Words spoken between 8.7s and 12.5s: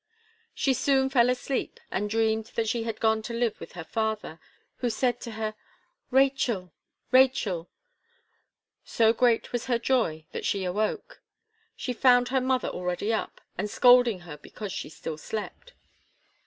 So great was her joy, that she awoke. She found her